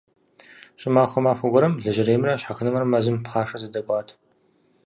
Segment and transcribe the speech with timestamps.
[0.81, 4.09] ЩӀымахуэ махуэ гуэрым лэжьэреймрэ щхьэхынэмрэ мэзым пхъашэ зэдэкӀуат.